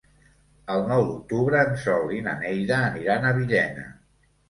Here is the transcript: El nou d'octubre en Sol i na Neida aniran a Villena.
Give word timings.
El 0.75 0.81
nou 0.91 1.05
d'octubre 1.09 1.61
en 1.65 1.79
Sol 1.83 2.17
i 2.17 2.25
na 2.31 2.37
Neida 2.43 2.83
aniran 2.91 3.33
a 3.33 3.39
Villena. 3.41 3.91